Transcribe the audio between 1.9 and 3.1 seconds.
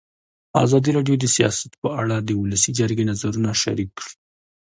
اړه د ولسي جرګې